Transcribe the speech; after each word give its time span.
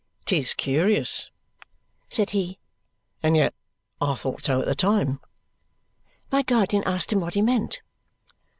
"'Tis 0.25 0.55
curious," 0.55 1.29
said 2.09 2.31
he. 2.31 2.57
"And 3.21 3.37
yet 3.37 3.53
I 4.01 4.15
thought 4.15 4.43
so 4.45 4.59
at 4.59 4.65
the 4.65 4.73
time!" 4.73 5.19
My 6.31 6.41
guardian 6.41 6.81
asked 6.87 7.13
him 7.13 7.19
what 7.19 7.35
he 7.35 7.43
meant. 7.43 7.83